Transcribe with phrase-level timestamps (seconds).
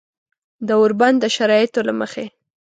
[0.67, 2.25] د اوربند د شرایطو له مخې